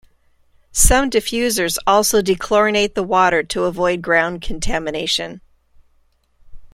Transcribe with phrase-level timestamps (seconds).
[0.71, 5.41] Some diffusers also dechlorinate the water to avoid ground contamination.